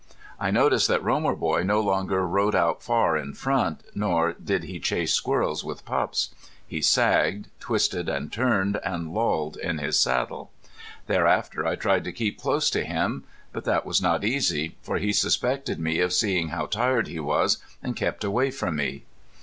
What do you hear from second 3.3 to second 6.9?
front, nor did he chase squirrels with Pups. He